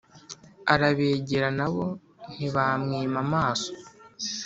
arabegera 0.73 1.49
na 1.59 1.67
bo 1.73 1.85
ntibamwima 2.33 3.17
amaso, 3.25 3.71